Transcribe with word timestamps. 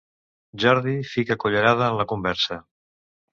Jordi 0.63 0.93
ficà 1.09 1.37
cullerada 1.43 1.91
en 1.91 1.99
la 2.01 2.09
conversa. 2.15 2.59